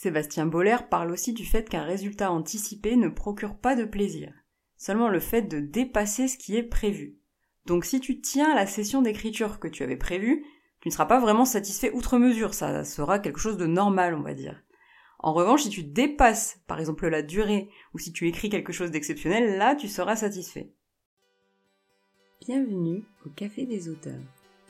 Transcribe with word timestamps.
Sébastien 0.00 0.46
Boller 0.46 0.76
parle 0.88 1.10
aussi 1.10 1.32
du 1.32 1.44
fait 1.44 1.68
qu'un 1.68 1.82
résultat 1.82 2.30
anticipé 2.30 2.94
ne 2.94 3.08
procure 3.08 3.56
pas 3.56 3.74
de 3.74 3.84
plaisir, 3.84 4.32
seulement 4.76 5.08
le 5.08 5.18
fait 5.18 5.42
de 5.42 5.58
dépasser 5.58 6.28
ce 6.28 6.38
qui 6.38 6.56
est 6.56 6.62
prévu. 6.62 7.18
Donc 7.66 7.84
si 7.84 7.98
tu 7.98 8.20
tiens 8.20 8.54
la 8.54 8.68
session 8.68 9.02
d'écriture 9.02 9.58
que 9.58 9.66
tu 9.66 9.82
avais 9.82 9.96
prévue, 9.96 10.44
tu 10.80 10.86
ne 10.86 10.92
seras 10.92 11.06
pas 11.06 11.18
vraiment 11.18 11.44
satisfait 11.44 11.90
outre 11.90 12.16
mesure, 12.16 12.54
ça 12.54 12.84
sera 12.84 13.18
quelque 13.18 13.40
chose 13.40 13.56
de 13.56 13.66
normal, 13.66 14.14
on 14.14 14.22
va 14.22 14.34
dire. 14.34 14.62
En 15.18 15.32
revanche, 15.32 15.64
si 15.64 15.68
tu 15.68 15.82
dépasses, 15.82 16.60
par 16.68 16.78
exemple, 16.78 17.08
la 17.08 17.22
durée, 17.22 17.68
ou 17.92 17.98
si 17.98 18.12
tu 18.12 18.28
écris 18.28 18.50
quelque 18.50 18.72
chose 18.72 18.92
d'exceptionnel, 18.92 19.58
là, 19.58 19.74
tu 19.74 19.88
seras 19.88 20.14
satisfait. 20.14 20.72
Bienvenue 22.40 23.02
au 23.26 23.30
Café 23.30 23.66
des 23.66 23.88
auteurs, 23.88 24.22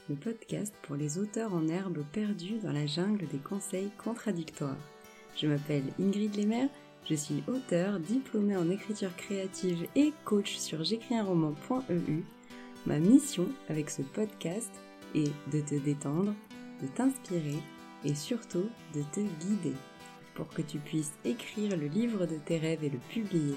le 0.08 0.16
podcast 0.16 0.72
pour 0.84 0.96
les 0.96 1.18
auteurs 1.18 1.52
en 1.52 1.68
herbe 1.68 2.02
perdus 2.14 2.60
dans 2.62 2.72
la 2.72 2.86
jungle 2.86 3.26
des 3.26 3.40
conseils 3.40 3.90
contradictoires. 4.02 4.78
Je 5.36 5.46
m'appelle 5.46 5.84
Ingrid 6.00 6.36
Lemaire, 6.36 6.68
je 7.08 7.14
suis 7.14 7.42
auteur, 7.46 8.00
diplômée 8.00 8.56
en 8.56 8.70
écriture 8.70 9.14
créative 9.16 9.86
et 9.96 10.12
coach 10.24 10.56
sur 10.56 10.84
j'écrisunroman.eu. 10.84 12.24
Ma 12.86 12.98
mission 12.98 13.46
avec 13.68 13.90
ce 13.90 14.02
podcast 14.02 14.70
est 15.14 15.32
de 15.52 15.60
te 15.60 15.74
détendre, 15.74 16.34
de 16.82 16.86
t'inspirer 16.88 17.58
et 18.04 18.14
surtout 18.14 18.68
de 18.94 19.02
te 19.12 19.20
guider 19.20 19.74
pour 20.34 20.48
que 20.48 20.62
tu 20.62 20.78
puisses 20.78 21.12
écrire 21.24 21.76
le 21.76 21.86
livre 21.86 22.26
de 22.26 22.36
tes 22.36 22.58
rêves 22.58 22.84
et 22.84 22.90
le 22.90 22.98
publier 22.98 23.56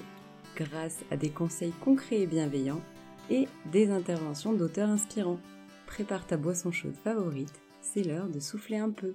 grâce 0.56 0.98
à 1.10 1.16
des 1.16 1.30
conseils 1.30 1.74
concrets 1.84 2.22
et 2.22 2.26
bienveillants 2.26 2.82
et 3.30 3.48
des 3.70 3.90
interventions 3.90 4.52
d'auteurs 4.52 4.88
inspirants. 4.88 5.40
Prépare 5.86 6.26
ta 6.26 6.36
boisson 6.36 6.72
chaude 6.72 6.96
favorite, 7.04 7.60
c'est 7.80 8.02
l'heure 8.02 8.28
de 8.28 8.40
souffler 8.40 8.78
un 8.78 8.90
peu. 8.90 9.14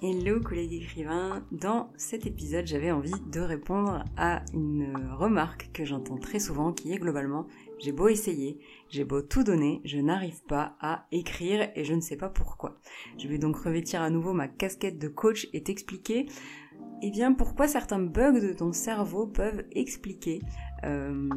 Hello 0.00 0.38
collègues 0.38 0.74
écrivains, 0.74 1.42
dans 1.50 1.90
cet 1.96 2.24
épisode 2.24 2.68
j'avais 2.68 2.92
envie 2.92 3.20
de 3.32 3.40
répondre 3.40 4.04
à 4.16 4.44
une 4.54 4.94
remarque 5.18 5.70
que 5.72 5.84
j'entends 5.84 6.18
très 6.18 6.38
souvent 6.38 6.72
qui 6.72 6.92
est 6.92 6.98
globalement 6.98 7.48
j'ai 7.80 7.90
beau 7.90 8.06
essayer, 8.06 8.60
j'ai 8.90 9.02
beau 9.02 9.22
tout 9.22 9.42
donner, 9.42 9.80
je 9.84 9.98
n'arrive 9.98 10.40
pas 10.44 10.76
à 10.80 11.06
écrire 11.10 11.68
et 11.74 11.82
je 11.82 11.94
ne 11.94 12.00
sais 12.00 12.16
pas 12.16 12.28
pourquoi. 12.28 12.78
Je 13.18 13.26
vais 13.26 13.38
donc 13.38 13.56
revêtir 13.56 14.00
à 14.00 14.08
nouveau 14.08 14.32
ma 14.32 14.46
casquette 14.46 15.00
de 15.00 15.08
coach 15.08 15.48
et 15.52 15.64
t'expliquer 15.64 16.26
eh 17.02 17.10
bien 17.10 17.32
pourquoi 17.32 17.66
certains 17.66 17.98
bugs 17.98 18.38
de 18.40 18.52
ton 18.52 18.72
cerveau 18.72 19.26
peuvent 19.26 19.64
expliquer 19.72 20.42
euh, 20.84 21.28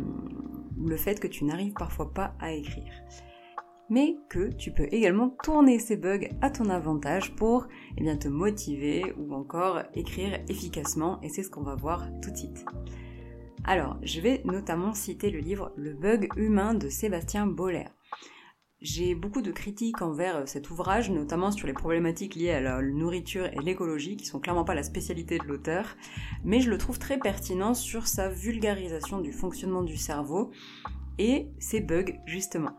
le 0.86 0.98
fait 0.98 1.20
que 1.20 1.28
tu 1.28 1.46
n'arrives 1.46 1.74
parfois 1.74 2.14
pas 2.14 2.36
à 2.40 2.52
écrire 2.52 2.94
mais 3.92 4.16
que 4.30 4.52
tu 4.54 4.72
peux 4.72 4.88
également 4.92 5.36
tourner 5.44 5.78
ces 5.78 5.98
bugs 5.98 6.30
à 6.42 6.50
ton 6.50 6.70
avantage 6.70 7.36
pour 7.36 7.68
eh 7.98 8.18
te 8.18 8.30
motiver 8.30 9.14
ou 9.18 9.34
encore 9.34 9.84
écrire 9.94 10.40
efficacement 10.48 11.20
et 11.22 11.28
c'est 11.28 11.44
ce 11.44 11.50
qu'on 11.50 11.62
va 11.62 11.76
voir 11.76 12.08
tout 12.22 12.32
de 12.32 12.38
suite. 12.38 12.66
Alors, 13.66 13.98
je 14.02 14.22
vais 14.22 14.42
notamment 14.46 14.94
citer 14.94 15.30
le 15.30 15.40
livre 15.40 15.74
Le 15.76 15.94
bug 15.94 16.30
humain 16.38 16.74
de 16.74 16.88
Sébastien 16.88 17.46
Boller. 17.46 17.90
J'ai 18.80 19.14
beaucoup 19.14 19.42
de 19.42 19.52
critiques 19.52 20.02
envers 20.02 20.48
cet 20.48 20.72
ouvrage, 20.72 21.12
notamment 21.12 21.52
sur 21.52 21.68
les 21.68 21.74
problématiques 21.74 22.36
liées 22.36 22.52
à 22.52 22.62
la 22.62 22.82
nourriture 22.82 23.46
et 23.46 23.62
l'écologie, 23.62 24.16
qui 24.16 24.26
sont 24.26 24.40
clairement 24.40 24.64
pas 24.64 24.74
la 24.74 24.84
spécialité 24.84 25.38
de 25.38 25.44
l'auteur, 25.44 25.98
mais 26.46 26.62
je 26.62 26.70
le 26.70 26.78
trouve 26.78 26.98
très 26.98 27.20
pertinent 27.20 27.74
sur 27.74 28.08
sa 28.08 28.30
vulgarisation 28.30 29.20
du 29.20 29.34
fonctionnement 29.34 29.84
du 29.84 29.98
cerveau 29.98 30.50
et 31.20 31.50
ses 31.60 31.82
bugs 31.82 32.14
justement. 32.26 32.72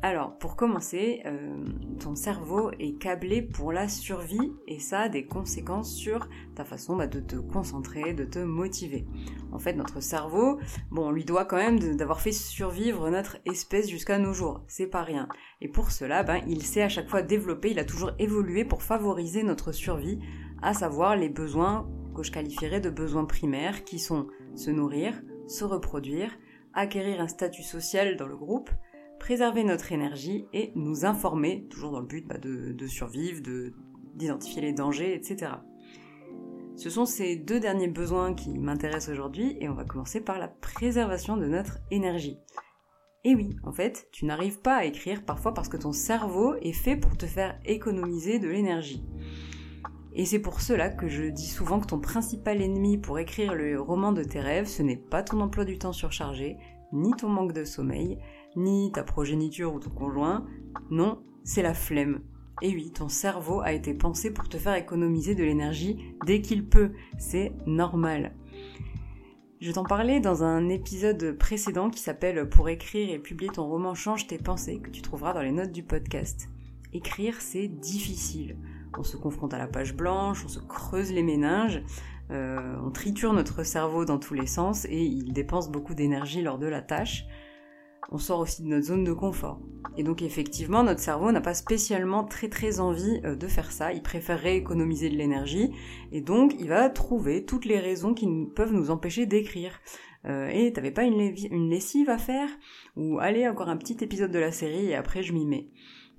Alors, 0.00 0.38
pour 0.38 0.54
commencer, 0.54 1.22
euh, 1.26 1.56
ton 1.98 2.14
cerveau 2.14 2.70
est 2.78 3.00
câblé 3.00 3.42
pour 3.42 3.72
la 3.72 3.88
survie 3.88 4.52
et 4.68 4.78
ça 4.78 5.00
a 5.00 5.08
des 5.08 5.26
conséquences 5.26 5.92
sur 5.92 6.28
ta 6.54 6.64
façon 6.64 6.94
bah, 6.94 7.08
de 7.08 7.18
te 7.18 7.34
concentrer, 7.34 8.14
de 8.14 8.24
te 8.24 8.38
motiver. 8.38 9.06
En 9.50 9.58
fait, 9.58 9.72
notre 9.72 10.00
cerveau, 10.00 10.60
bon, 10.92 11.08
on 11.08 11.10
lui 11.10 11.24
doit 11.24 11.46
quand 11.46 11.56
même 11.56 11.80
d'avoir 11.96 12.20
fait 12.20 12.30
survivre 12.30 13.10
notre 13.10 13.38
espèce 13.44 13.90
jusqu'à 13.90 14.20
nos 14.20 14.32
jours. 14.32 14.62
C'est 14.68 14.86
pas 14.86 15.02
rien. 15.02 15.28
Et 15.60 15.66
pour 15.66 15.90
cela, 15.90 16.22
ben, 16.22 16.42
il 16.46 16.62
s'est 16.62 16.82
à 16.82 16.88
chaque 16.88 17.08
fois 17.08 17.22
développé, 17.22 17.72
il 17.72 17.80
a 17.80 17.84
toujours 17.84 18.12
évolué 18.20 18.64
pour 18.64 18.84
favoriser 18.84 19.42
notre 19.42 19.72
survie, 19.72 20.20
à 20.62 20.74
savoir 20.74 21.16
les 21.16 21.28
besoins 21.28 21.88
que 22.14 22.22
je 22.22 22.30
qualifierais 22.30 22.80
de 22.80 22.90
besoins 22.90 23.24
primaires, 23.24 23.82
qui 23.82 23.98
sont 23.98 24.28
se 24.54 24.70
nourrir, 24.70 25.20
se 25.48 25.64
reproduire, 25.64 26.30
acquérir 26.72 27.20
un 27.20 27.28
statut 27.28 27.64
social 27.64 28.16
dans 28.16 28.28
le 28.28 28.36
groupe, 28.36 28.70
préserver 29.18 29.64
notre 29.64 29.92
énergie 29.92 30.46
et 30.52 30.72
nous 30.74 31.04
informer, 31.04 31.66
toujours 31.68 31.92
dans 31.92 32.00
le 32.00 32.06
but 32.06 32.26
bah, 32.26 32.38
de, 32.38 32.86
survivre, 32.86 33.42
d'identifier 34.14 34.62
les 34.62 34.72
dangers, 34.72 35.14
etc. 35.14 35.52
Ce 36.76 36.90
sont 36.90 37.06
ces 37.06 37.36
deux 37.36 37.58
derniers 37.58 37.88
besoins 37.88 38.34
qui 38.34 38.56
m'intéressent 38.58 39.12
aujourd'hui 39.12 39.56
et 39.60 39.68
on 39.68 39.74
va 39.74 39.84
commencer 39.84 40.20
par 40.20 40.38
la 40.38 40.48
préservation 40.48 41.36
de 41.36 41.46
notre 41.46 41.78
énergie. 41.90 42.38
Et 43.24 43.34
oui, 43.34 43.56
en 43.64 43.72
fait, 43.72 44.08
tu 44.12 44.26
n'arrives 44.26 44.60
pas 44.60 44.76
à 44.76 44.84
écrire 44.84 45.24
parfois 45.24 45.52
parce 45.52 45.68
que 45.68 45.76
ton 45.76 45.92
cerveau 45.92 46.54
est 46.62 46.72
fait 46.72 46.96
pour 46.96 47.16
te 47.16 47.26
faire 47.26 47.58
économiser 47.64 48.38
de 48.38 48.48
l'énergie. 48.48 49.04
Et 50.14 50.24
c'est 50.24 50.38
pour 50.38 50.60
cela 50.60 50.88
que 50.88 51.08
je 51.08 51.24
dis 51.24 51.46
souvent 51.46 51.80
que 51.80 51.86
ton 51.86 52.00
principal 52.00 52.62
ennemi 52.62 52.96
pour 52.96 53.18
écrire 53.18 53.54
le 53.54 53.80
roman 53.80 54.12
de 54.12 54.22
tes 54.22 54.40
rêves, 54.40 54.66
ce 54.66 54.82
n'est 54.82 54.96
pas 54.96 55.22
ton 55.22 55.40
emploi 55.40 55.64
du 55.64 55.78
temps 55.78 55.92
surchargé, 55.92 56.56
ni 56.92 57.12
ton 57.12 57.28
manque 57.28 57.52
de 57.52 57.64
sommeil, 57.64 58.18
ni 58.56 58.92
ta 58.92 59.02
progéniture 59.02 59.74
ou 59.74 59.80
ton 59.80 59.90
conjoint. 59.90 60.46
Non, 60.90 61.22
c'est 61.44 61.62
la 61.62 61.74
flemme. 61.74 62.20
Et 62.60 62.74
oui, 62.74 62.90
ton 62.90 63.08
cerveau 63.08 63.60
a 63.60 63.72
été 63.72 63.94
pensé 63.94 64.32
pour 64.32 64.48
te 64.48 64.56
faire 64.56 64.74
économiser 64.74 65.34
de 65.34 65.44
l'énergie 65.44 66.14
dès 66.26 66.40
qu'il 66.40 66.68
peut. 66.68 66.90
C'est 67.18 67.52
normal. 67.66 68.32
Je 69.60 69.72
t'en 69.72 69.84
parlais 69.84 70.20
dans 70.20 70.44
un 70.44 70.68
épisode 70.68 71.36
précédent 71.36 71.90
qui 71.90 72.00
s'appelle 72.00 72.48
Pour 72.48 72.68
écrire 72.68 73.10
et 73.10 73.18
publier 73.18 73.50
ton 73.50 73.66
roman 73.66 73.94
Change 73.94 74.26
tes 74.26 74.38
pensées, 74.38 74.78
que 74.78 74.90
tu 74.90 75.02
trouveras 75.02 75.32
dans 75.32 75.42
les 75.42 75.52
notes 75.52 75.72
du 75.72 75.82
podcast. 75.82 76.48
Écrire, 76.92 77.40
c'est 77.40 77.68
difficile. 77.68 78.56
On 78.96 79.02
se 79.02 79.16
confronte 79.16 79.54
à 79.54 79.58
la 79.58 79.66
page 79.66 79.94
blanche, 79.94 80.44
on 80.44 80.48
se 80.48 80.60
creuse 80.60 81.12
les 81.12 81.22
méninges, 81.22 81.82
euh, 82.30 82.76
on 82.84 82.90
triture 82.90 83.32
notre 83.32 83.62
cerveau 83.62 84.04
dans 84.04 84.18
tous 84.18 84.34
les 84.34 84.46
sens 84.46 84.84
et 84.86 85.02
il 85.02 85.32
dépense 85.32 85.70
beaucoup 85.70 85.94
d'énergie 85.94 86.42
lors 86.42 86.58
de 86.58 86.66
la 86.66 86.82
tâche 86.82 87.26
on 88.10 88.18
sort 88.18 88.40
aussi 88.40 88.62
de 88.62 88.68
notre 88.68 88.86
zone 88.86 89.04
de 89.04 89.12
confort. 89.12 89.60
Et 89.96 90.02
donc 90.02 90.22
effectivement, 90.22 90.82
notre 90.82 91.00
cerveau 91.00 91.32
n'a 91.32 91.40
pas 91.40 91.54
spécialement 91.54 92.24
très 92.24 92.48
très 92.48 92.80
envie 92.80 93.20
euh, 93.24 93.34
de 93.34 93.46
faire 93.46 93.72
ça, 93.72 93.92
il 93.92 94.02
préférerait 94.02 94.56
économiser 94.56 95.10
de 95.10 95.16
l'énergie, 95.16 95.70
et 96.12 96.20
donc 96.20 96.54
il 96.58 96.68
va 96.68 96.88
trouver 96.88 97.44
toutes 97.44 97.64
les 97.64 97.78
raisons 97.78 98.14
qui 98.14 98.28
peuvent 98.54 98.72
nous 98.72 98.90
empêcher 98.90 99.26
d'écrire. 99.26 99.80
Euh, 100.24 100.48
et 100.48 100.72
t'avais 100.72 100.90
pas 100.90 101.04
une, 101.04 101.20
une 101.50 101.70
lessive 101.70 102.10
à 102.10 102.18
faire? 102.18 102.48
Ou 102.96 103.18
allez, 103.18 103.48
encore 103.48 103.68
un 103.68 103.76
petit 103.76 103.96
épisode 104.02 104.32
de 104.32 104.38
la 104.38 104.52
série 104.52 104.86
et 104.86 104.94
après 104.94 105.22
je 105.22 105.32
m'y 105.32 105.46
mets. 105.46 105.68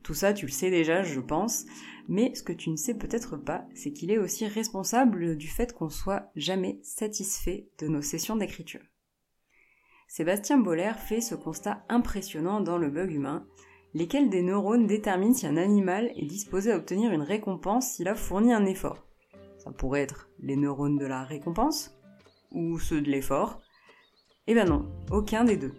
Tout 0.03 0.13
ça, 0.13 0.33
tu 0.33 0.45
le 0.45 0.51
sais 0.51 0.69
déjà, 0.69 1.03
je 1.03 1.19
pense, 1.19 1.65
mais 2.07 2.33
ce 2.33 2.43
que 2.43 2.53
tu 2.53 2.69
ne 2.69 2.75
sais 2.75 2.95
peut-être 2.95 3.37
pas, 3.37 3.65
c'est 3.73 3.91
qu'il 3.91 4.11
est 4.11 4.17
aussi 4.17 4.47
responsable 4.47 5.37
du 5.37 5.47
fait 5.47 5.73
qu'on 5.73 5.89
soit 5.89 6.31
jamais 6.35 6.79
satisfait 6.81 7.67
de 7.79 7.87
nos 7.87 8.01
sessions 8.01 8.37
d'écriture. 8.37 8.81
Sébastien 10.11 10.57
Boller 10.57 10.93
fait 10.97 11.21
ce 11.21 11.35
constat 11.35 11.83
impressionnant 11.87 12.61
dans 12.61 12.79
le 12.79 12.89
bug 12.89 13.11
humain, 13.11 13.45
lesquels 13.93 14.31
des 14.31 14.41
neurones 14.41 14.87
déterminent 14.87 15.35
si 15.35 15.45
un 15.45 15.55
animal 15.55 16.11
est 16.15 16.25
disposé 16.25 16.71
à 16.71 16.77
obtenir 16.77 17.11
une 17.11 17.21
récompense 17.21 17.91
s'il 17.91 18.07
a 18.07 18.15
fourni 18.15 18.51
un 18.51 18.65
effort? 18.65 19.05
Ça 19.59 19.71
pourrait 19.71 20.01
être 20.01 20.27
les 20.39 20.55
neurones 20.55 20.97
de 20.97 21.05
la 21.05 21.23
récompense 21.23 21.95
ou 22.51 22.79
ceux 22.79 23.01
de 23.01 23.11
l'effort. 23.11 23.61
Eh 24.47 24.55
bien 24.55 24.65
non, 24.65 24.89
aucun 25.11 25.43
des 25.43 25.57
deux. 25.57 25.75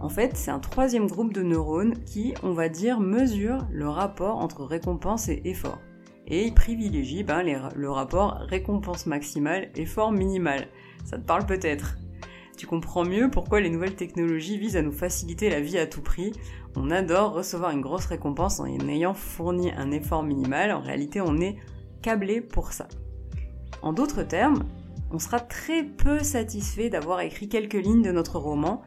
En 0.00 0.08
fait, 0.08 0.34
c'est 0.34 0.50
un 0.50 0.60
troisième 0.60 1.06
groupe 1.06 1.34
de 1.34 1.42
neurones 1.42 2.02
qui, 2.04 2.32
on 2.42 2.52
va 2.52 2.70
dire, 2.70 3.00
mesure 3.00 3.68
le 3.70 3.88
rapport 3.90 4.38
entre 4.38 4.64
récompense 4.64 5.28
et 5.28 5.42
effort. 5.44 5.78
Et 6.26 6.46
il 6.46 6.54
privilégie 6.54 7.22
ben, 7.22 7.42
le 7.42 7.90
rapport 7.90 8.38
récompense 8.48 9.04
maximale, 9.04 9.70
effort 9.76 10.10
minimal. 10.10 10.68
Ça 11.04 11.18
te 11.18 11.26
parle 11.26 11.44
peut-être? 11.44 11.98
Tu 12.58 12.66
comprends 12.66 13.04
mieux 13.04 13.30
pourquoi 13.30 13.60
les 13.60 13.70
nouvelles 13.70 13.94
technologies 13.94 14.58
visent 14.58 14.76
à 14.76 14.82
nous 14.82 14.92
faciliter 14.92 15.48
la 15.48 15.60
vie 15.60 15.78
à 15.78 15.86
tout 15.86 16.02
prix. 16.02 16.32
On 16.76 16.90
adore 16.90 17.32
recevoir 17.32 17.70
une 17.70 17.80
grosse 17.80 18.06
récompense 18.06 18.58
en 18.58 18.66
ayant 18.66 19.14
fourni 19.14 19.70
un 19.70 19.92
effort 19.92 20.24
minimal. 20.24 20.72
En 20.72 20.80
réalité, 20.80 21.20
on 21.20 21.38
est 21.40 21.56
câblé 22.02 22.40
pour 22.40 22.72
ça. 22.72 22.88
En 23.80 23.92
d'autres 23.92 24.24
termes, 24.24 24.64
on 25.12 25.20
sera 25.20 25.38
très 25.38 25.84
peu 25.84 26.18
satisfait 26.18 26.90
d'avoir 26.90 27.20
écrit 27.20 27.48
quelques 27.48 27.74
lignes 27.74 28.02
de 28.02 28.10
notre 28.10 28.38
roman, 28.38 28.82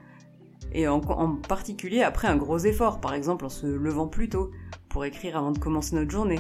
et 0.74 0.88
en, 0.88 1.00
particulier 1.00 2.04
après 2.04 2.28
un 2.28 2.38
gros 2.38 2.60
effort, 2.60 3.00
par 3.00 3.14
exemple 3.14 3.46
en 3.46 3.50
se 3.50 3.66
levant 3.66 4.08
plus 4.08 4.30
tôt, 4.30 4.52
pour 4.90 5.06
écrire 5.06 5.38
avant 5.38 5.52
de 5.52 5.60
commencer 5.60 5.96
notre 5.96 6.12
journée. 6.12 6.40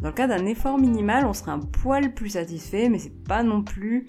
Dans 0.00 0.08
le 0.08 0.14
cas 0.14 0.28
d'un 0.28 0.46
effort 0.46 0.78
minimal, 0.78 1.26
on 1.26 1.32
sera 1.32 1.52
un 1.52 1.58
poil 1.58 2.14
plus 2.14 2.30
satisfait, 2.30 2.88
mais 2.88 2.98
c'est 2.98 3.24
pas 3.24 3.42
non 3.42 3.62
plus 3.62 4.06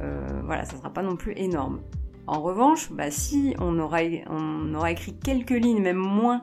euh, 0.00 0.42
voilà, 0.44 0.64
ça 0.64 0.76
sera 0.76 0.92
pas 0.92 1.02
non 1.02 1.16
plus 1.16 1.32
énorme. 1.36 1.80
En 2.26 2.40
revanche, 2.42 2.90
bah, 2.92 3.10
si 3.10 3.54
on 3.60 3.78
aura, 3.78 4.02
écrit 4.90 5.16
quelques 5.18 5.50
lignes, 5.50 5.80
même 5.80 5.96
moins 5.96 6.42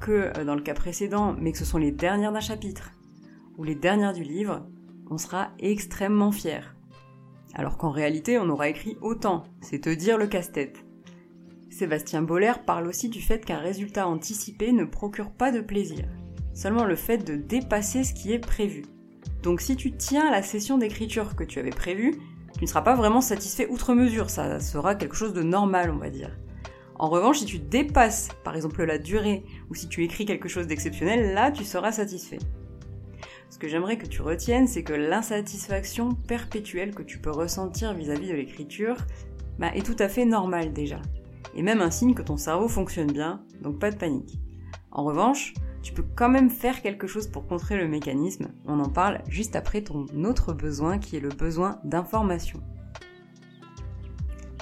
que 0.00 0.32
euh, 0.38 0.44
dans 0.44 0.54
le 0.54 0.62
cas 0.62 0.74
précédent, 0.74 1.34
mais 1.38 1.52
que 1.52 1.58
ce 1.58 1.64
sont 1.64 1.78
les 1.78 1.90
dernières 1.90 2.32
d'un 2.32 2.40
chapitre 2.40 2.92
ou 3.58 3.64
les 3.64 3.74
dernières 3.74 4.12
du 4.12 4.22
livre, 4.22 4.66
on 5.10 5.18
sera 5.18 5.50
extrêmement 5.58 6.32
fier. 6.32 6.76
Alors 7.54 7.78
qu'en 7.78 7.90
réalité, 7.90 8.38
on 8.38 8.48
aura 8.48 8.68
écrit 8.68 8.96
autant, 9.00 9.44
c'est 9.60 9.80
te 9.80 9.90
dire 9.90 10.18
le 10.18 10.26
casse-tête. 10.26 10.84
Sébastien 11.70 12.22
Boller 12.22 12.52
parle 12.64 12.86
aussi 12.86 13.08
du 13.08 13.20
fait 13.20 13.44
qu'un 13.44 13.58
résultat 13.58 14.06
anticipé 14.06 14.72
ne 14.72 14.84
procure 14.84 15.30
pas 15.30 15.50
de 15.50 15.60
plaisir, 15.60 16.04
seulement 16.54 16.84
le 16.84 16.96
fait 16.96 17.18
de 17.18 17.36
dépasser 17.36 18.04
ce 18.04 18.14
qui 18.14 18.32
est 18.32 18.38
prévu. 18.38 18.84
Donc 19.42 19.60
si 19.60 19.76
tu 19.76 19.92
tiens 19.92 20.30
la 20.30 20.42
session 20.42 20.78
d'écriture 20.78 21.36
que 21.36 21.44
tu 21.44 21.58
avais 21.58 21.70
prévue, 21.70 22.14
tu 22.56 22.62
ne 22.62 22.68
seras 22.68 22.82
pas 22.82 22.94
vraiment 22.94 23.20
satisfait 23.20 23.68
outre 23.68 23.94
mesure, 23.94 24.30
ça 24.30 24.60
sera 24.60 24.94
quelque 24.94 25.16
chose 25.16 25.34
de 25.34 25.42
normal, 25.42 25.90
on 25.90 25.98
va 25.98 26.08
dire. 26.08 26.30
En 26.96 27.08
revanche, 27.08 27.40
si 27.40 27.44
tu 27.44 27.58
dépasses, 27.58 28.28
par 28.44 28.54
exemple, 28.54 28.82
la 28.84 28.98
durée, 28.98 29.44
ou 29.68 29.74
si 29.74 29.88
tu 29.88 30.04
écris 30.04 30.24
quelque 30.24 30.48
chose 30.48 30.68
d'exceptionnel, 30.68 31.34
là, 31.34 31.50
tu 31.50 31.64
seras 31.64 31.90
satisfait. 31.90 32.38
Ce 33.50 33.58
que 33.58 33.68
j'aimerais 33.68 33.98
que 33.98 34.06
tu 34.06 34.22
retiennes, 34.22 34.68
c'est 34.68 34.84
que 34.84 34.92
l'insatisfaction 34.92 36.14
perpétuelle 36.14 36.94
que 36.94 37.02
tu 37.02 37.18
peux 37.18 37.30
ressentir 37.30 37.94
vis-à-vis 37.94 38.28
de 38.28 38.34
l'écriture 38.34 38.96
bah, 39.58 39.74
est 39.74 39.84
tout 39.84 39.96
à 39.98 40.08
fait 40.08 40.24
normale 40.24 40.72
déjà. 40.72 41.00
Et 41.56 41.62
même 41.62 41.80
un 41.80 41.90
signe 41.90 42.14
que 42.14 42.22
ton 42.22 42.36
cerveau 42.36 42.68
fonctionne 42.68 43.12
bien, 43.12 43.44
donc 43.60 43.78
pas 43.78 43.90
de 43.90 43.96
panique. 43.96 44.38
En 44.90 45.04
revanche, 45.04 45.54
tu 45.84 45.92
peux 45.92 46.04
quand 46.16 46.30
même 46.30 46.48
faire 46.48 46.80
quelque 46.80 47.06
chose 47.06 47.28
pour 47.28 47.46
contrer 47.46 47.76
le 47.76 47.86
mécanisme. 47.86 48.48
On 48.64 48.80
en 48.80 48.88
parle 48.88 49.20
juste 49.28 49.54
après 49.54 49.82
ton 49.82 50.06
autre 50.24 50.54
besoin 50.54 50.98
qui 50.98 51.14
est 51.14 51.20
le 51.20 51.28
besoin 51.28 51.78
d'information. 51.84 52.60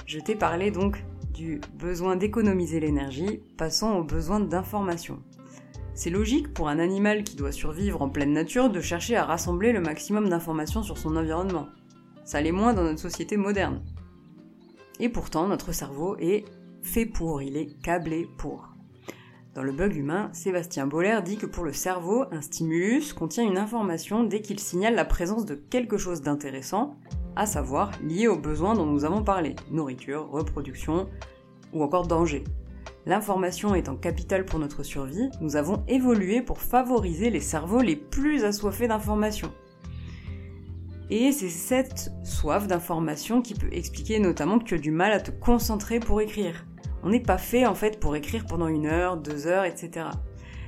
Je 0.05 0.19
t'ai 0.19 0.35
parlé 0.35 0.69
donc 0.69 1.01
du 1.33 1.61
besoin 1.79 2.17
d'économiser 2.17 2.81
l'énergie, 2.81 3.41
passons 3.57 3.93
au 3.93 4.03
besoin 4.03 4.41
d'information. 4.41 5.23
C'est 5.95 6.09
logique 6.09 6.53
pour 6.53 6.67
un 6.67 6.77
animal 6.77 7.23
qui 7.23 7.37
doit 7.37 7.53
survivre 7.53 8.01
en 8.01 8.09
pleine 8.09 8.33
nature 8.33 8.69
de 8.69 8.81
chercher 8.81 9.15
à 9.15 9.23
rassembler 9.23 9.71
le 9.71 9.79
maximum 9.79 10.27
d'informations 10.27 10.83
sur 10.83 10.97
son 10.97 11.15
environnement. 11.15 11.69
Ça 12.25 12.41
l'est 12.41 12.51
moins 12.51 12.73
dans 12.73 12.83
notre 12.83 12.99
société 12.99 13.37
moderne. 13.37 13.81
Et 14.99 15.07
pourtant, 15.07 15.47
notre 15.47 15.71
cerveau 15.71 16.17
est 16.19 16.43
fait 16.81 17.05
pour, 17.05 17.41
il 17.41 17.55
est 17.55 17.79
câblé 17.81 18.27
pour. 18.37 18.72
Dans 19.53 19.61
le 19.61 19.71
bug 19.71 19.95
humain, 19.95 20.29
Sébastien 20.33 20.87
Boller 20.87 21.19
dit 21.23 21.37
que 21.37 21.45
pour 21.45 21.63
le 21.63 21.73
cerveau, 21.73 22.25
un 22.31 22.41
stimulus 22.41 23.13
contient 23.13 23.43
une 23.43 23.59
information 23.59 24.23
dès 24.23 24.41
qu'il 24.41 24.59
signale 24.59 24.95
la 24.95 25.05
présence 25.05 25.45
de 25.45 25.53
quelque 25.53 25.97
chose 25.97 26.21
d'intéressant, 26.21 26.95
à 27.35 27.45
savoir 27.45 27.91
lié 28.01 28.27
aux 28.27 28.39
besoins 28.39 28.73
dont 28.73 28.87
nous 28.87 29.05
avons 29.05 29.23
parlé, 29.23 29.55
nourriture, 29.69 30.27
reproduction 30.31 31.07
ou 31.71 31.83
encore 31.83 32.07
danger. 32.07 32.43
L'information 33.05 33.75
étant 33.75 33.95
capitale 33.95 34.43
pour 34.43 34.57
notre 34.57 34.81
survie, 34.81 35.29
nous 35.39 35.55
avons 35.55 35.83
évolué 35.87 36.41
pour 36.41 36.59
favoriser 36.59 37.29
les 37.29 37.39
cerveaux 37.39 37.81
les 37.81 37.95
plus 37.95 38.45
assoiffés 38.45 38.87
d'informations. 38.87 39.53
Et 41.11 41.31
c'est 41.31 41.49
cette 41.49 42.11
soif 42.23 42.65
d'information 42.65 43.43
qui 43.43 43.53
peut 43.53 43.71
expliquer 43.71 44.17
notamment 44.17 44.57
que 44.57 44.63
tu 44.63 44.73
as 44.73 44.79
du 44.79 44.89
mal 44.89 45.11
à 45.11 45.19
te 45.19 45.29
concentrer 45.29 45.99
pour 45.99 46.21
écrire. 46.21 46.65
On 47.03 47.09
n'est 47.09 47.19
pas 47.19 47.37
fait 47.37 47.65
en 47.65 47.75
fait 47.75 47.99
pour 47.99 48.15
écrire 48.15 48.45
pendant 48.45 48.67
une 48.67 48.85
heure, 48.85 49.17
deux 49.17 49.47
heures, 49.47 49.65
etc. 49.65 50.07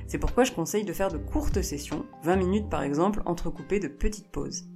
C'est 0.06 0.18
pourquoi 0.18 0.44
je 0.44 0.52
conseille 0.52 0.84
de 0.84 0.92
faire 0.92 1.10
de 1.10 1.18
courtes 1.18 1.62
sessions, 1.62 2.04
20 2.22 2.36
minutes 2.36 2.70
par 2.70 2.82
exemple, 2.82 3.22
entrecoupées 3.24 3.80
de 3.80 3.88
petites 3.88 4.30
pauses. 4.30 4.68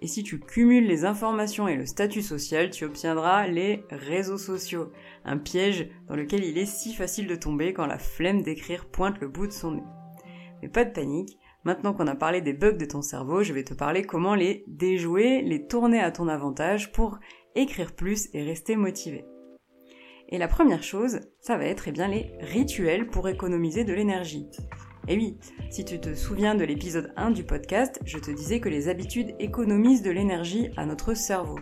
Et 0.00 0.06
si 0.06 0.22
tu 0.22 0.38
cumules 0.38 0.86
les 0.86 1.04
informations 1.04 1.68
et 1.68 1.76
le 1.76 1.86
statut 1.86 2.20
social, 2.20 2.70
tu 2.70 2.84
obtiendras 2.84 3.46
les 3.46 3.84
réseaux 3.88 4.36
sociaux, 4.36 4.92
un 5.24 5.38
piège 5.38 5.88
dans 6.08 6.16
lequel 6.16 6.44
il 6.44 6.58
est 6.58 6.66
si 6.66 6.92
facile 6.92 7.26
de 7.26 7.36
tomber 7.36 7.72
quand 7.72 7.86
la 7.86 7.98
flemme 7.98 8.42
d'écrire 8.42 8.86
pointe 8.86 9.20
le 9.20 9.28
bout 9.28 9.46
de 9.46 9.52
son 9.52 9.72
nez. 9.76 9.84
Mais 10.60 10.68
pas 10.68 10.84
de 10.84 10.92
panique, 10.92 11.38
maintenant 11.62 11.94
qu'on 11.94 12.08
a 12.08 12.16
parlé 12.16 12.42
des 12.42 12.52
bugs 12.52 12.72
de 12.72 12.84
ton 12.84 13.00
cerveau, 13.00 13.42
je 13.42 13.52
vais 13.52 13.64
te 13.64 13.74
parler 13.74 14.02
comment 14.02 14.34
les 14.34 14.64
déjouer, 14.66 15.40
les 15.40 15.66
tourner 15.66 16.00
à 16.00 16.10
ton 16.10 16.28
avantage 16.28 16.92
pour 16.92 17.18
écrire 17.54 17.92
plus 17.92 18.28
et 18.34 18.42
rester 18.42 18.76
motivé. 18.76 19.24
Et 20.28 20.38
la 20.38 20.48
première 20.48 20.82
chose, 20.82 21.20
ça 21.40 21.56
va 21.56 21.64
être 21.64 21.88
eh 21.88 21.92
bien, 21.92 22.08
les 22.08 22.32
rituels 22.40 23.06
pour 23.06 23.28
économiser 23.28 23.84
de 23.84 23.92
l'énergie. 23.92 24.48
Et 25.06 25.16
oui, 25.16 25.38
si 25.70 25.84
tu 25.84 26.00
te 26.00 26.14
souviens 26.14 26.54
de 26.54 26.64
l'épisode 26.64 27.12
1 27.16 27.30
du 27.30 27.44
podcast, 27.44 28.00
je 28.06 28.18
te 28.18 28.30
disais 28.30 28.60
que 28.60 28.70
les 28.70 28.88
habitudes 28.88 29.34
économisent 29.38 30.02
de 30.02 30.10
l'énergie 30.10 30.70
à 30.76 30.86
notre 30.86 31.14
cerveau. 31.14 31.58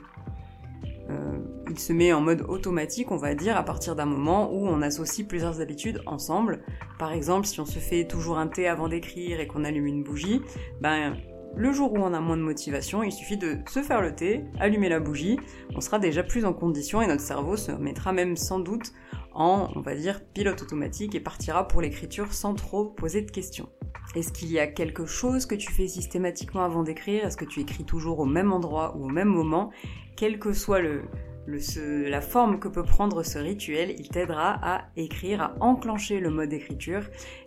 Euh, 1.11 1.39
il 1.69 1.79
se 1.79 1.93
met 1.93 2.13
en 2.13 2.21
mode 2.21 2.43
automatique, 2.43 3.11
on 3.11 3.17
va 3.17 3.35
dire, 3.35 3.57
à 3.57 3.65
partir 3.65 3.97
d'un 3.97 4.07
moment 4.07 4.53
où 4.53 4.67
on 4.69 4.81
associe 4.81 5.27
plusieurs 5.27 5.61
habitudes 5.61 6.01
ensemble. 6.07 6.63
Par 6.99 7.13
exemple, 7.13 7.47
si 7.47 7.59
on 7.61 7.67
se 7.67 7.81
fait 7.81 8.07
toujours 8.07 8.39
un 8.39 8.47
thé 8.47 8.69
avant 8.69 8.89
d'écrire 8.89 9.41
et 9.41 9.49
qu'on 9.49 9.65
allume 9.65 9.87
une 9.87 10.05
bougie, 10.05 10.41
ben 10.81 11.17
le 11.55 11.73
jour 11.73 11.93
où 11.93 11.99
on 11.99 12.15
a 12.15 12.21
moins 12.21 12.37
de 12.37 12.43
motivation, 12.43 13.03
il 13.03 13.13
suffit 13.13 13.37
de 13.37 13.59
se 13.69 13.83
faire 13.83 14.01
le 14.01 14.15
thé, 14.15 14.45
allumer 14.59 14.89
la 14.89 15.01
bougie, 15.01 15.39
on 15.75 15.81
sera 15.81 15.99
déjà 15.99 16.23
plus 16.23 16.45
en 16.45 16.53
condition 16.53 17.03
et 17.03 17.07
notre 17.07 17.23
cerveau 17.23 17.57
se 17.57 17.73
mettra 17.73 18.13
même 18.13 18.37
sans 18.37 18.59
doute 18.59 18.93
en, 19.35 19.69
on 19.75 19.81
va 19.81 19.95
dire, 19.95 20.21
pilote 20.35 20.63
automatique 20.63 21.15
et 21.15 21.21
partira 21.21 21.69
pour 21.69 21.83
l'écriture 21.83 22.33
sans 22.33 22.55
trop 22.55 22.87
poser 22.87 23.23
de 23.23 23.31
questions. 23.31 23.69
Est-ce 24.15 24.33
qu'il 24.33 24.51
y 24.51 24.59
a 24.59 24.67
quelque 24.67 25.07
chose 25.07 25.47
que 25.47 25.55
tu 25.55 25.73
fais 25.73 25.89
systématiquement 25.89 26.65
avant 26.65 26.83
d'écrire? 26.83 27.25
Est-ce 27.25 27.37
que 27.37 27.45
tu 27.45 27.61
écris 27.61 27.85
toujours 27.85 28.19
au 28.19 28.27
même 28.27 28.53
endroit 28.53 28.97
ou 28.97 29.05
au 29.05 29.09
même 29.09 29.29
moment? 29.29 29.71
Quelle 30.17 30.39
que 30.39 30.53
soit 30.53 30.81
le, 30.81 31.05
la 31.47 32.21
forme 32.21 32.59
que 32.59 32.69
peut 32.69 32.83
prendre 32.83 33.23
ce 33.23 33.39
rituel, 33.39 33.95
il 33.99 34.09
t'aidera 34.09 34.59
à 34.63 34.85
écrire, 34.97 35.43
à 35.43 35.55
enclencher 35.61 36.21
le 36.21 36.31
mode 36.31 36.53
écriture 36.53 37.03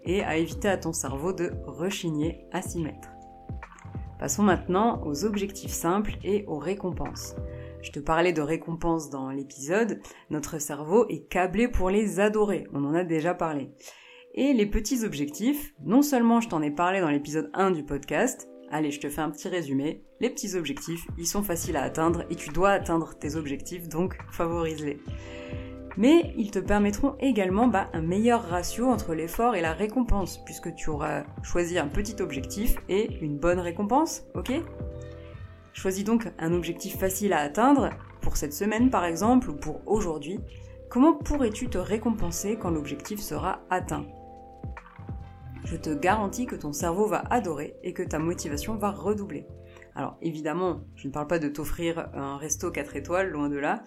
et 0.05 0.23
à 0.23 0.37
éviter 0.37 0.69
à 0.69 0.77
ton 0.77 0.93
cerveau 0.93 1.33
de 1.33 1.51
rechigner 1.65 2.45
à 2.51 2.61
s'y 2.61 2.79
mettre. 2.79 3.14
Passons 4.25 4.41
maintenant 4.41 5.03
aux 5.05 5.23
objectifs 5.23 5.69
simples 5.69 6.15
et 6.23 6.45
aux 6.47 6.57
récompenses. 6.57 7.35
Je 7.83 7.91
te 7.91 7.99
parlais 7.99 8.33
de 8.33 8.41
récompenses 8.41 9.11
dans 9.11 9.29
l'épisode, 9.29 10.01
notre 10.31 10.57
cerveau 10.57 11.05
est 11.09 11.29
câblé 11.29 11.67
pour 11.67 11.91
les 11.91 12.19
adorer, 12.19 12.65
on 12.73 12.83
en 12.85 12.95
a 12.95 13.03
déjà 13.03 13.35
parlé. 13.35 13.69
Et 14.33 14.53
les 14.53 14.65
petits 14.65 15.05
objectifs, 15.05 15.75
non 15.83 16.01
seulement 16.01 16.41
je 16.41 16.49
t'en 16.49 16.63
ai 16.63 16.71
parlé 16.71 17.01
dans 17.01 17.11
l'épisode 17.11 17.51
1 17.53 17.69
du 17.69 17.83
podcast, 17.83 18.49
allez 18.71 18.89
je 18.89 18.99
te 18.99 19.09
fais 19.09 19.21
un 19.21 19.29
petit 19.29 19.47
résumé, 19.47 20.01
les 20.19 20.31
petits 20.31 20.55
objectifs, 20.55 21.05
ils 21.19 21.27
sont 21.27 21.43
faciles 21.43 21.77
à 21.77 21.83
atteindre 21.83 22.23
et 22.31 22.35
tu 22.35 22.49
dois 22.49 22.71
atteindre 22.71 23.13
tes 23.13 23.35
objectifs, 23.35 23.89
donc 23.89 24.17
favorise-les 24.31 24.97
mais 25.97 26.33
ils 26.37 26.51
te 26.51 26.59
permettront 26.59 27.15
également 27.19 27.67
bah, 27.67 27.89
un 27.93 28.01
meilleur 28.01 28.43
ratio 28.49 28.87
entre 28.87 29.13
l'effort 29.13 29.55
et 29.55 29.61
la 29.61 29.73
récompense, 29.73 30.43
puisque 30.43 30.73
tu 30.75 30.89
auras 30.89 31.23
choisi 31.43 31.77
un 31.77 31.87
petit 31.87 32.21
objectif 32.21 32.77
et 32.89 33.17
une 33.21 33.37
bonne 33.37 33.59
récompense, 33.59 34.23
ok? 34.35 34.51
Choisis 35.73 36.03
donc 36.03 36.31
un 36.39 36.53
objectif 36.53 36.97
facile 36.97 37.33
à 37.33 37.39
atteindre, 37.39 37.89
pour 38.21 38.37
cette 38.37 38.53
semaine 38.53 38.89
par 38.89 39.05
exemple, 39.05 39.49
ou 39.49 39.53
pour 39.53 39.81
aujourd'hui. 39.85 40.39
Comment 40.89 41.13
pourrais-tu 41.13 41.67
te 41.67 41.77
récompenser 41.77 42.57
quand 42.57 42.71
l'objectif 42.71 43.19
sera 43.19 43.61
atteint? 43.69 44.05
Je 45.65 45.75
te 45.75 45.89
garantis 45.89 46.45
que 46.45 46.55
ton 46.55 46.73
cerveau 46.73 47.07
va 47.07 47.23
adorer 47.29 47.75
et 47.83 47.93
que 47.93 48.03
ta 48.03 48.19
motivation 48.19 48.75
va 48.75 48.91
redoubler. 48.91 49.47
Alors 49.95 50.17
évidemment, 50.21 50.81
je 50.95 51.07
ne 51.07 51.13
parle 51.13 51.27
pas 51.27 51.39
de 51.39 51.47
t'offrir 51.47 52.09
un 52.13 52.37
resto 52.37 52.69
4 52.69 52.95
étoiles, 52.97 53.29
loin 53.29 53.49
de 53.49 53.57
là, 53.57 53.83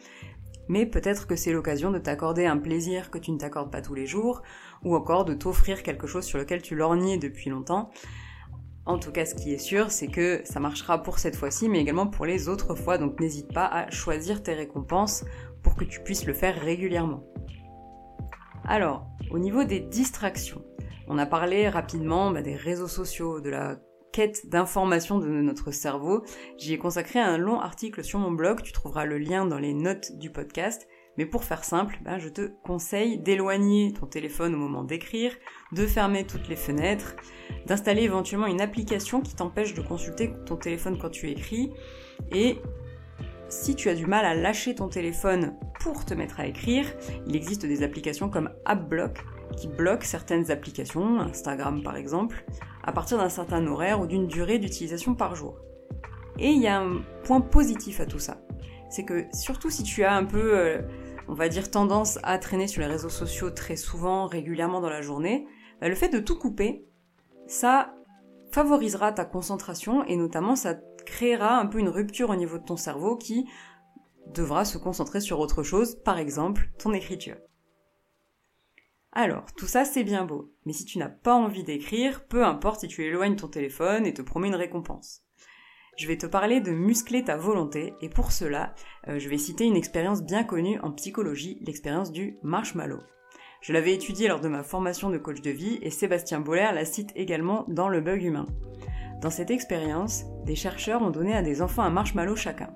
mais 0.68 0.86
peut-être 0.86 1.26
que 1.26 1.36
c'est 1.36 1.52
l'occasion 1.52 1.90
de 1.90 1.98
t'accorder 1.98 2.46
un 2.46 2.58
plaisir 2.58 3.10
que 3.10 3.18
tu 3.18 3.32
ne 3.32 3.38
t'accordes 3.38 3.70
pas 3.70 3.82
tous 3.82 3.94
les 3.94 4.06
jours, 4.06 4.42
ou 4.84 4.94
encore 4.94 5.24
de 5.24 5.34
t'offrir 5.34 5.82
quelque 5.82 6.06
chose 6.06 6.24
sur 6.24 6.38
lequel 6.38 6.62
tu 6.62 6.74
lorgnais 6.74 7.18
depuis 7.18 7.50
longtemps. 7.50 7.90
En 8.86 8.98
tout 8.98 9.12
cas, 9.12 9.26
ce 9.26 9.34
qui 9.34 9.52
est 9.52 9.58
sûr, 9.58 9.90
c'est 9.90 10.08
que 10.08 10.40
ça 10.44 10.60
marchera 10.60 11.02
pour 11.02 11.18
cette 11.18 11.36
fois-ci, 11.36 11.68
mais 11.68 11.80
également 11.80 12.06
pour 12.06 12.24
les 12.24 12.48
autres 12.48 12.74
fois, 12.74 12.96
donc 12.96 13.20
n'hésite 13.20 13.52
pas 13.52 13.66
à 13.66 13.90
choisir 13.90 14.42
tes 14.42 14.54
récompenses 14.54 15.24
pour 15.62 15.74
que 15.74 15.84
tu 15.84 16.00
puisses 16.00 16.24
le 16.24 16.32
faire 16.32 16.58
régulièrement. 16.58 17.24
Alors, 18.64 19.06
au 19.30 19.38
niveau 19.38 19.64
des 19.64 19.80
distractions, 19.80 20.62
on 21.06 21.18
a 21.18 21.26
parlé 21.26 21.68
rapidement 21.68 22.30
bah, 22.30 22.42
des 22.42 22.56
réseaux 22.56 22.88
sociaux, 22.88 23.40
de 23.40 23.50
la 23.50 23.76
quête 24.12 24.48
d'information 24.48 25.18
de 25.18 25.28
notre 25.28 25.70
cerveau. 25.70 26.24
J'y 26.56 26.74
ai 26.74 26.78
consacré 26.78 27.18
un 27.18 27.38
long 27.38 27.60
article 27.60 28.04
sur 28.04 28.18
mon 28.18 28.30
blog, 28.30 28.62
tu 28.62 28.72
trouveras 28.72 29.04
le 29.04 29.18
lien 29.18 29.46
dans 29.46 29.58
les 29.58 29.74
notes 29.74 30.12
du 30.18 30.30
podcast. 30.30 30.88
Mais 31.18 31.26
pour 31.26 31.42
faire 31.42 31.64
simple, 31.64 31.98
ben, 32.04 32.18
je 32.18 32.28
te 32.28 32.52
conseille 32.62 33.18
d'éloigner 33.18 33.92
ton 33.92 34.06
téléphone 34.06 34.54
au 34.54 34.58
moment 34.58 34.84
d'écrire, 34.84 35.32
de 35.72 35.84
fermer 35.84 36.24
toutes 36.24 36.48
les 36.48 36.56
fenêtres, 36.56 37.16
d'installer 37.66 38.02
éventuellement 38.02 38.46
une 38.46 38.60
application 38.60 39.20
qui 39.20 39.34
t'empêche 39.34 39.74
de 39.74 39.82
consulter 39.82 40.32
ton 40.46 40.56
téléphone 40.56 40.96
quand 40.96 41.10
tu 41.10 41.28
écris. 41.28 41.72
Et 42.30 42.58
si 43.48 43.74
tu 43.74 43.88
as 43.88 43.94
du 43.94 44.06
mal 44.06 44.24
à 44.24 44.34
lâcher 44.34 44.76
ton 44.76 44.88
téléphone 44.88 45.56
pour 45.80 46.04
te 46.04 46.14
mettre 46.14 46.38
à 46.38 46.46
écrire, 46.46 46.86
il 47.26 47.34
existe 47.34 47.66
des 47.66 47.82
applications 47.82 48.30
comme 48.30 48.50
AppBlock 48.64 49.18
qui 49.58 49.68
bloquent 49.68 50.04
certaines 50.04 50.50
applications, 50.50 51.20
Instagram 51.20 51.82
par 51.82 51.96
exemple, 51.96 52.44
à 52.84 52.92
partir 52.92 53.18
d'un 53.18 53.28
certain 53.28 53.66
horaire 53.66 54.00
ou 54.00 54.06
d'une 54.06 54.26
durée 54.26 54.58
d'utilisation 54.58 55.14
par 55.14 55.34
jour. 55.34 55.58
Et 56.38 56.50
il 56.50 56.62
y 56.62 56.68
a 56.68 56.80
un 56.80 57.02
point 57.24 57.40
positif 57.40 58.00
à 58.00 58.06
tout 58.06 58.18
ça. 58.18 58.40
C'est 58.90 59.04
que 59.04 59.26
surtout 59.32 59.70
si 59.70 59.82
tu 59.82 60.04
as 60.04 60.14
un 60.14 60.24
peu, 60.24 60.58
euh, 60.58 60.80
on 61.28 61.34
va 61.34 61.48
dire, 61.48 61.70
tendance 61.70 62.18
à 62.22 62.38
traîner 62.38 62.68
sur 62.68 62.80
les 62.80 62.86
réseaux 62.86 63.08
sociaux 63.08 63.50
très 63.50 63.76
souvent, 63.76 64.26
régulièrement 64.26 64.80
dans 64.80 64.88
la 64.88 65.02
journée, 65.02 65.46
bah, 65.80 65.88
le 65.88 65.94
fait 65.94 66.08
de 66.08 66.20
tout 66.20 66.38
couper, 66.38 66.86
ça 67.46 67.94
favorisera 68.50 69.12
ta 69.12 69.24
concentration 69.24 70.04
et 70.04 70.16
notamment 70.16 70.56
ça 70.56 70.74
créera 71.04 71.58
un 71.58 71.66
peu 71.66 71.78
une 71.78 71.88
rupture 71.88 72.30
au 72.30 72.36
niveau 72.36 72.58
de 72.58 72.64
ton 72.64 72.76
cerveau 72.76 73.16
qui 73.16 73.46
devra 74.32 74.64
se 74.64 74.78
concentrer 74.78 75.20
sur 75.20 75.40
autre 75.40 75.62
chose, 75.62 75.96
par 76.04 76.18
exemple 76.18 76.70
ton 76.78 76.92
écriture. 76.92 77.36
Alors, 79.20 79.52
tout 79.56 79.66
ça 79.66 79.84
c'est 79.84 80.04
bien 80.04 80.24
beau, 80.24 80.52
mais 80.64 80.72
si 80.72 80.84
tu 80.84 80.96
n'as 80.96 81.08
pas 81.08 81.34
envie 81.34 81.64
d'écrire, 81.64 82.24
peu 82.28 82.44
importe 82.44 82.82
si 82.82 82.86
tu 82.86 83.02
éloignes 83.02 83.34
ton 83.34 83.48
téléphone 83.48 84.06
et 84.06 84.14
te 84.14 84.22
promets 84.22 84.46
une 84.46 84.54
récompense. 84.54 85.24
Je 85.96 86.06
vais 86.06 86.16
te 86.16 86.26
parler 86.26 86.60
de 86.60 86.70
muscler 86.70 87.24
ta 87.24 87.36
volonté, 87.36 87.94
et 88.00 88.08
pour 88.10 88.30
cela, 88.30 88.76
euh, 89.08 89.18
je 89.18 89.28
vais 89.28 89.36
citer 89.36 89.64
une 89.64 89.74
expérience 89.74 90.22
bien 90.22 90.44
connue 90.44 90.78
en 90.84 90.92
psychologie, 90.92 91.58
l'expérience 91.66 92.12
du 92.12 92.38
marshmallow. 92.44 93.00
Je 93.60 93.72
l'avais 93.72 93.92
étudiée 93.92 94.28
lors 94.28 94.40
de 94.40 94.46
ma 94.46 94.62
formation 94.62 95.10
de 95.10 95.18
coach 95.18 95.40
de 95.40 95.50
vie, 95.50 95.80
et 95.82 95.90
Sébastien 95.90 96.38
Boller 96.38 96.70
la 96.72 96.84
cite 96.84 97.10
également 97.16 97.64
dans 97.66 97.88
Le 97.88 98.00
Bug 98.00 98.22
Humain. 98.22 98.46
Dans 99.20 99.30
cette 99.30 99.50
expérience, 99.50 100.26
des 100.44 100.54
chercheurs 100.54 101.02
ont 101.02 101.10
donné 101.10 101.34
à 101.34 101.42
des 101.42 101.60
enfants 101.60 101.82
un 101.82 101.90
marshmallow 101.90 102.36
chacun. 102.36 102.70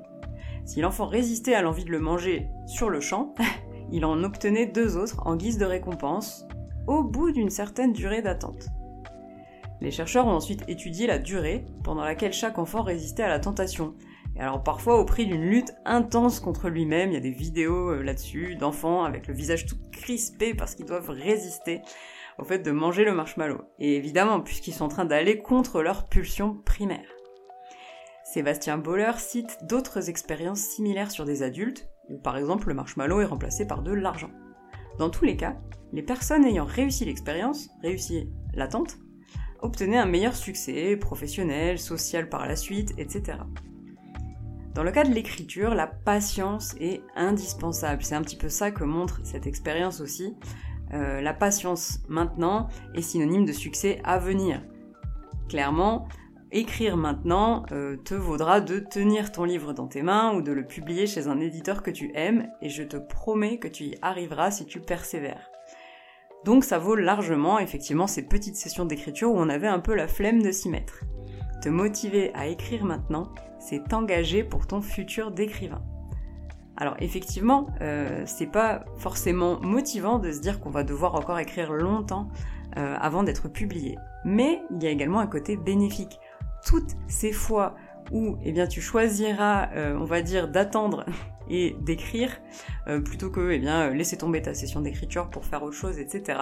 Si 0.65 0.81
l'enfant 0.81 1.07
résistait 1.07 1.55
à 1.55 1.63
l'envie 1.63 1.85
de 1.85 1.93
le 1.93 2.01
manger 2.01 2.49
sur 2.67 2.91
le 2.91 3.01
champ, 3.01 3.33
il 3.93 4.05
en 4.05 4.25
obtenait 4.25 4.67
deux 4.67 4.97
autres 4.97 5.27
en 5.27 5.37
guise 5.37 5.59
de 5.59 5.65
récompense, 5.65 6.47
au 6.87 7.05
bout 7.05 7.31
d'une 7.31 7.51
certaine 7.51 7.93
durée 7.93 8.23
d'attente. 8.23 8.67
Les 9.81 9.91
chercheurs 9.91 10.27
ont 10.27 10.33
ensuite 10.33 10.65
étudié 10.69 11.07
la 11.07 11.19
durée 11.19 11.65
pendant 11.85 12.05
laquelle 12.05 12.33
chaque 12.33 12.59
enfant 12.59 12.83
résistait 12.83 13.23
à 13.23 13.29
la 13.29 13.41
tentation. 13.41 13.95
Et 14.37 14.41
alors 14.41 14.63
parfois 14.63 14.99
au 14.99 15.05
prix 15.05 15.27
d'une 15.27 15.45
lutte 15.45 15.75
intense 15.85 16.41
contre 16.41 16.69
lui-même, 16.69 17.11
il 17.11 17.15
y 17.15 17.19
a 17.19 17.21
des 17.21 17.31
vidéos 17.31 17.91
euh, 17.91 18.03
là-dessus 18.03 18.57
d'enfants 18.57 19.05
avec 19.05 19.27
le 19.27 19.35
visage 19.35 19.67
tout 19.67 19.77
crispé 19.91 20.55
parce 20.55 20.75
qu'ils 20.75 20.87
doivent 20.87 21.11
résister 21.11 21.83
au 22.39 22.45
fait 22.45 22.61
de 22.61 22.71
manger 22.71 23.05
le 23.05 23.13
marshmallow. 23.13 23.61
Et 23.79 23.97
évidemment, 23.97 24.41
puisqu'ils 24.41 24.73
sont 24.73 24.85
en 24.85 24.89
train 24.89 25.05
d'aller 25.05 25.39
contre 25.39 25.83
leur 25.83 26.09
pulsion 26.09 26.55
primaire. 26.65 27.09
Sébastien 28.25 28.79
Boller 28.79 29.13
cite 29.19 29.59
d'autres 29.65 30.09
expériences 30.09 30.61
similaires 30.61 31.11
sur 31.11 31.27
des 31.27 31.43
adultes, 31.43 31.92
par 32.23 32.37
exemple 32.37 32.69
le 32.69 32.75
marshmallow 32.75 33.21
est 33.21 33.27
remplacé 33.27 33.67
par 33.67 33.83
de 33.83 33.93
l'argent. 33.93 34.31
Dans 34.99 35.11
tous 35.11 35.25
les 35.25 35.37
cas, 35.37 35.57
les 35.93 36.03
personnes 36.03 36.45
ayant 36.45 36.65
réussi 36.65 37.05
l'expérience, 37.05 37.71
réussi 37.83 38.29
l'attente, 38.55 38.99
obtenaient 39.61 39.99
un 39.99 40.07
meilleur 40.07 40.35
succès 40.35 40.97
professionnel, 40.97 41.79
social 41.79 42.29
par 42.29 42.47
la 42.47 42.57
suite, 42.57 42.93
etc. 42.99 43.39
Dans 44.75 44.83
le 44.83 44.91
cas 44.91 45.05
de 45.05 45.13
l'écriture, 45.13 45.75
la 45.75 45.87
patience 45.87 46.75
est 46.81 47.03
indispensable. 47.15 48.03
C'est 48.03 48.15
un 48.15 48.23
petit 48.23 48.37
peu 48.37 48.49
ça 48.49 48.71
que 48.71 48.85
montre 48.85 49.21
cette 49.23 49.47
expérience 49.47 50.01
aussi. 50.01 50.35
Euh, 50.95 51.21
la 51.21 51.35
patience 51.35 52.01
maintenant 52.09 52.69
est 52.95 53.03
synonyme 53.03 53.45
de 53.45 53.53
succès 53.53 54.01
à 54.03 54.19
venir. 54.19 54.63
Clairement, 55.49 56.09
écrire 56.53 56.97
maintenant 56.97 57.65
euh, 57.73 57.97
te 57.97 58.15
vaudra 58.15 58.61
de 58.61 58.79
tenir 58.79 59.33
ton 59.33 59.45
livre 59.45 59.73
dans 59.73 59.89
tes 59.89 60.03
mains 60.03 60.35
ou 60.35 60.43
de 60.43 60.53
le 60.53 60.67
publier 60.67 61.07
chez 61.07 61.27
un 61.27 61.41
éditeur 61.41 61.83
que 61.83 61.91
tu 61.91 62.13
aimes 62.15 62.49
et 62.61 62.69
je 62.69 62.83
te 62.83 62.97
promets 62.97 63.59
que 63.59 63.69
tu 63.69 63.85
y 63.85 63.95
arriveras 64.03 64.51
si 64.51 64.67
tu 64.67 64.81
persévères. 64.81 65.51
Donc 66.45 66.65
ça 66.65 66.79
vaut 66.79 66.97
largement 66.97 67.59
effectivement 67.59 68.07
ces 68.07 68.23
petites 68.23 68.57
sessions 68.57 68.85
d'écriture 68.85 69.31
où 69.31 69.39
on 69.39 69.49
avait 69.49 69.69
un 69.69 69.79
peu 69.79 69.95
la 69.95 70.09
flemme 70.09 70.43
de 70.43 70.51
s'y 70.51 70.69
mettre. 70.69 71.05
Te 71.63 71.69
motiver 71.69 72.33
à 72.35 72.49
écrire 72.49 72.85
maintenant, 72.85 73.33
c'est 73.59 73.89
t'engager 73.89 74.43
pour 74.43 74.67
ton 74.67 74.83
futur 74.83 75.31
d'écrivain. 75.31 75.83
Alors 76.77 76.97
effectivement, 76.99 77.69
euh, 77.81 78.25
c'est 78.27 78.51
pas 78.51 78.85
forcément 78.97 79.61
motivant 79.61 80.19
de 80.19 80.33
se 80.33 80.41
dire 80.41 80.61
qu'on 80.61 80.71
va 80.71 80.83
devoir 80.83 81.15
encore 81.15 81.39
écrire 81.39 81.73
longtemps 81.73 82.29
euh, 82.77 82.97
avant 82.99 83.23
d'être 83.23 83.49
publié. 83.49 83.99
Mais 84.25 84.63
il 84.71 84.83
y 84.83 84.87
a 84.87 84.91
également 84.91 85.21
un 85.21 85.27
côté 85.27 85.57
bénéfique 85.57 86.19
toutes 86.64 86.97
ces 87.09 87.33
fois 87.33 87.75
où 88.11 88.37
eh 88.45 88.52
bien, 88.52 88.66
tu 88.66 88.81
choisiras, 88.81 89.71
euh, 89.75 89.97
on 89.99 90.04
va 90.04 90.23
dire, 90.23 90.49
d'attendre 90.49 91.04
et 91.50 91.76
d'écrire, 91.81 92.40
euh, 92.88 93.00
plutôt 93.00 93.31
que 93.31 93.50
eh 93.50 93.59
bien, 93.59 93.90
laisser 93.90 94.16
tomber 94.16 94.42
ta 94.42 94.54
session 94.54 94.81
d'écriture 94.81 95.31
pour 95.31 95.45
faire 95.45 95.62
autre 95.62 95.76
chose, 95.76 95.99
etc., 95.99 96.38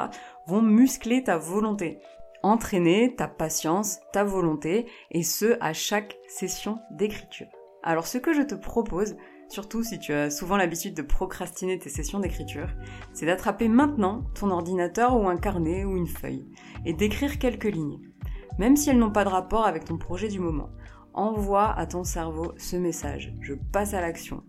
vont 0.46 0.62
muscler 0.62 1.22
ta 1.22 1.38
volonté, 1.38 1.98
entraîner 2.42 3.14
ta 3.14 3.28
patience, 3.28 4.00
ta 4.12 4.24
volonté, 4.24 4.86
et 5.10 5.22
ce, 5.22 5.56
à 5.60 5.72
chaque 5.72 6.16
session 6.28 6.78
d'écriture. 6.90 7.48
Alors 7.82 8.06
ce 8.06 8.18
que 8.18 8.34
je 8.34 8.42
te 8.42 8.54
propose, 8.54 9.16
surtout 9.48 9.82
si 9.82 9.98
tu 9.98 10.12
as 10.12 10.30
souvent 10.30 10.56
l'habitude 10.56 10.94
de 10.94 11.02
procrastiner 11.02 11.78
tes 11.78 11.88
sessions 11.88 12.20
d'écriture, 12.20 12.68
c'est 13.14 13.26
d'attraper 13.26 13.68
maintenant 13.68 14.24
ton 14.34 14.50
ordinateur 14.50 15.16
ou 15.16 15.28
un 15.28 15.36
carnet 15.36 15.84
ou 15.84 15.96
une 15.96 16.06
feuille, 16.06 16.46
et 16.84 16.92
d'écrire 16.92 17.38
quelques 17.38 17.64
lignes 17.64 18.09
même 18.58 18.76
si 18.76 18.90
elles 18.90 18.98
n'ont 18.98 19.10
pas 19.10 19.24
de 19.24 19.30
rapport 19.30 19.66
avec 19.66 19.84
ton 19.84 19.98
projet 19.98 20.28
du 20.28 20.40
moment. 20.40 20.70
Envoie 21.14 21.72
à 21.72 21.86
ton 21.86 22.04
cerveau 22.04 22.52
ce 22.56 22.76
message. 22.76 23.34
Je 23.40 23.54
passe 23.54 23.94
à 23.94 24.00
l'action. 24.00 24.42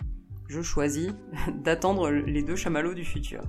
Je 0.47 0.61
choisis 0.61 1.11
d'attendre 1.63 2.09
les 2.09 2.43
deux 2.43 2.55
chamallows 2.55 2.93
du 2.93 3.05
futur. 3.05 3.41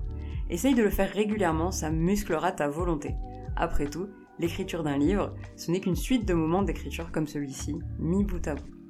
Essaye 0.51 0.75
de 0.75 0.83
le 0.83 0.91
faire 0.91 1.11
régulièrement, 1.11 1.71
ça 1.71 1.91
musclera 1.91 2.53
ta 2.53 2.69
volonté. 2.69 3.15
Après 3.57 3.87
tout, 3.87 4.09
l'écriture 4.39 4.83
d'un 4.83 4.99
livre, 4.99 5.35
ce 5.57 5.71
n'est 5.71 5.81
qu'une 5.81 5.97
suite 5.97 6.27
de 6.27 6.35
moments 6.35 6.63
d'écriture 6.63 7.11
comme 7.13 7.27
celui-ci, 7.27 7.79
mis 7.99 8.25
bout 8.25 8.47
à 8.47 8.55
bout. 8.55 8.82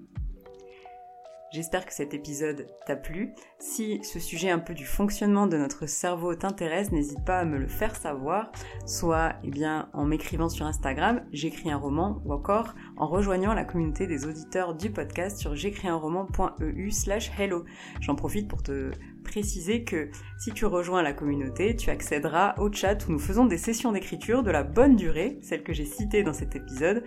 J'espère 1.53 1.85
que 1.85 1.93
cet 1.93 2.15
épisode 2.15 2.67
t'a 2.87 2.97
plu. 2.97 3.35
Si 3.59 4.03
ce 4.03 4.19
sujet 4.19 4.49
un 4.49 4.59
peu 4.59 4.73
du 4.73 4.87
fonctionnement 4.87 5.47
de 5.47 5.59
notre 5.59 5.87
cerveau 5.87 6.35
t'intéresse, 6.35 6.93
n'hésite 6.93 7.23
pas 7.27 7.41
à 7.41 7.45
me 7.45 7.59
le 7.59 7.67
faire 7.67 7.95
savoir, 7.95 8.51
soit 8.87 9.35
eh 9.45 9.51
bien 9.51 9.91
en 9.93 10.07
m'écrivant 10.07 10.49
sur 10.49 10.65
Instagram, 10.65 11.27
j'écris 11.31 11.71
un 11.71 11.77
roman, 11.77 12.23
ou 12.25 12.33
encore 12.33 12.75
en 12.97 13.07
rejoignant 13.07 13.53
la 13.53 13.65
communauté 13.65 14.07
des 14.07 14.25
auditeurs 14.25 14.75
du 14.75 14.91
podcast 14.91 15.39
sur 15.39 15.55
j'écrisunroman.eu 15.55 16.91
slash 16.91 17.31
hello. 17.39 17.67
J'en 18.01 18.15
profite 18.15 18.49
pour 18.49 18.63
te 18.63 18.91
préciser 19.23 19.85
que 19.85 20.11
si 20.39 20.53
tu 20.53 20.65
rejoins 20.65 21.03
la 21.03 21.13
communauté, 21.13 21.77
tu 21.77 21.91
accéderas 21.91 22.55
au 22.59 22.73
chat 22.73 23.07
où 23.07 23.13
nous 23.13 23.19
faisons 23.19 23.45
des 23.45 23.59
sessions 23.59 23.93
d'écriture 23.93 24.43
de 24.43 24.51
la 24.51 24.63
bonne 24.63 24.97
durée, 24.97 25.39
celle 25.43 25.63
que 25.63 25.75
j'ai 25.75 25.85
citée 25.85 26.23
dans 26.23 26.33
cet 26.33 26.57
épisode, 26.57 27.05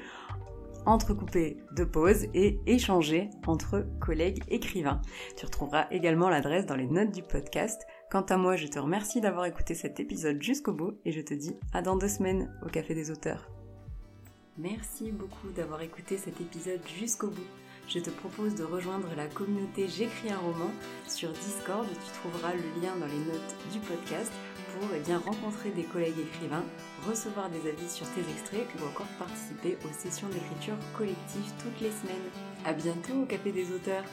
entrecoupé 0.86 1.58
de 1.76 1.84
pauses 1.84 2.26
et 2.34 2.60
échanger 2.66 3.30
entre 3.48 3.86
collègues 4.00 4.44
écrivains. 4.48 5.02
Tu 5.38 5.46
retrouveras 5.46 5.88
également 5.92 6.30
l'adresse 6.30 6.66
dans 6.66 6.76
les 6.76 6.88
notes 6.88 7.12
du 7.12 7.24
podcast. 7.24 7.86
Quant 8.12 8.22
à 8.22 8.38
moi, 8.38 8.56
je 8.56 8.68
te 8.68 8.80
remercie 8.80 9.22
d'avoir 9.22 9.46
écouté 9.46 9.76
cet 9.76 10.00
épisode 10.00 10.42
jusqu'au 10.42 10.74
bout 10.74 10.98
et 11.06 11.12
je 11.12 11.22
te 11.22 11.34
dis 11.34 11.56
à 11.74 11.82
dans 11.82 11.96
deux 11.96 12.08
semaines 12.08 12.52
au 12.66 12.70
Café 12.70 12.94
des 12.94 13.12
auteurs. 13.12 13.50
Merci 14.58 15.12
beaucoup 15.12 15.50
d'avoir 15.50 15.82
écouté 15.82 16.18
cet 16.18 16.40
épisode 16.40 16.80
jusqu'au 17.00 17.28
bout. 17.28 17.48
Je 17.88 18.00
te 18.00 18.10
propose 18.10 18.56
de 18.56 18.64
rejoindre 18.64 19.10
la 19.16 19.28
communauté 19.28 19.88
J'écris 19.88 20.32
un 20.32 20.38
roman 20.38 20.72
sur 21.08 21.32
Discord. 21.32 21.86
Tu 21.88 22.12
trouveras 22.20 22.54
le 22.54 22.82
lien 22.82 22.96
dans 22.96 23.06
les 23.06 23.32
notes 23.32 23.56
du 23.72 23.80
podcast 23.80 24.32
pour 24.80 24.90
eh 24.96 25.00
bien, 25.00 25.20
rencontrer 25.20 25.70
des 25.70 25.84
collègues 25.84 26.20
écrivains, 26.20 26.64
recevoir 27.08 27.50
des 27.50 27.70
avis 27.70 27.90
sur 27.90 28.08
tes 28.12 28.22
extraits 28.22 28.68
ou 28.80 28.88
encore 28.88 29.08
participer 29.18 29.78
aux 29.86 29.94
sessions 29.94 30.28
d'écriture 30.30 30.76
collective 30.98 31.52
toutes 31.64 31.80
les 31.82 31.92
semaines. 31.92 32.30
A 32.66 32.74
bientôt 32.74 33.24
au 33.24 33.26
Café 33.26 33.52
des 33.52 33.72
auteurs 33.72 34.04